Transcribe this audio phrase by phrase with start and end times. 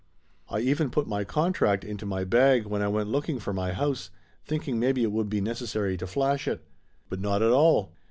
[0.49, 4.09] I even put my contract into my bag when I went looking for my house,
[4.43, 6.65] thinking maybe it would be necessary to flash it.
[7.07, 7.91] But not at all.